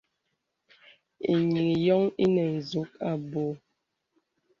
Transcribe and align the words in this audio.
Eniŋ 1.31 1.69
yōŋ 1.85 2.03
inə 2.23 2.45
zūk 2.69 2.91
abū. 3.09 3.45